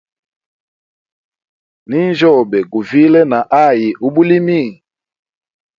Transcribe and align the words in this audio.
Ninjyoge 1.89 2.59
guvile 2.71 3.21
na 3.31 3.39
hayi 3.53 3.87
ubulimi. 4.07 4.61